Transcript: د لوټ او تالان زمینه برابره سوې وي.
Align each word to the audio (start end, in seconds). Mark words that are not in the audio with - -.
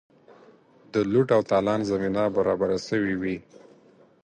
د 0.93 0.95
لوټ 1.11 1.27
او 1.35 1.41
تالان 1.51 1.79
زمینه 1.91 2.23
برابره 2.35 2.77
سوې 2.87 3.15
وي. 3.21 3.37